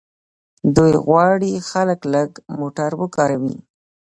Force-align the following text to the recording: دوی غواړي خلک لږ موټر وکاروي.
دوی 0.75 0.93
غواړي 1.05 1.53
خلک 1.69 1.99
لږ 2.13 2.29
موټر 2.59 2.91
وکاروي. 3.01 3.55